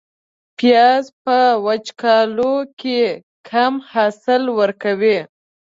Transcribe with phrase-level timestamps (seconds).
[0.57, 3.01] پیاز په وچکالو کې
[3.49, 5.19] کم حاصل ورکوي